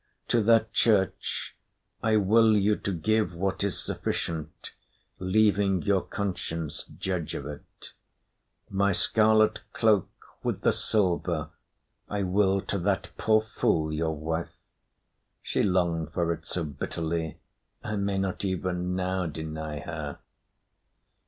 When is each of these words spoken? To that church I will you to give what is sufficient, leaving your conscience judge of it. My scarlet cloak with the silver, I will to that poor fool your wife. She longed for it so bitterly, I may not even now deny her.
To 0.29 0.41
that 0.41 0.73
church 0.73 1.55
I 2.01 2.15
will 2.17 2.57
you 2.57 2.75
to 2.75 2.91
give 2.91 3.35
what 3.35 3.63
is 3.63 3.77
sufficient, 3.77 4.71
leaving 5.19 5.83
your 5.83 6.01
conscience 6.01 6.85
judge 6.85 7.35
of 7.35 7.45
it. 7.45 7.93
My 8.67 8.93
scarlet 8.93 9.59
cloak 9.73 10.09
with 10.41 10.61
the 10.61 10.71
silver, 10.71 11.51
I 12.09 12.23
will 12.23 12.61
to 12.61 12.79
that 12.79 13.11
poor 13.17 13.41
fool 13.41 13.93
your 13.93 14.15
wife. 14.17 14.55
She 15.43 15.61
longed 15.61 16.13
for 16.13 16.33
it 16.33 16.47
so 16.47 16.63
bitterly, 16.63 17.37
I 17.83 17.95
may 17.95 18.17
not 18.17 18.43
even 18.43 18.95
now 18.95 19.27
deny 19.27 19.81
her. 19.81 20.17